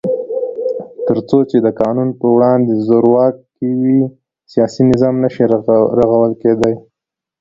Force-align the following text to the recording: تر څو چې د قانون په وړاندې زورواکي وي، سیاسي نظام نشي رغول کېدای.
تر 1.07 1.17
څو 1.29 1.37
چې 1.49 1.57
د 1.65 1.67
قانون 1.81 2.09
په 2.19 2.25
وړاندې 2.35 2.73
زورواکي 2.87 3.69
وي، 3.81 3.99
سیاسي 4.53 4.81
نظام 4.91 5.15
نشي 5.23 5.43
رغول 6.01 6.31
کېدای. 6.41 6.75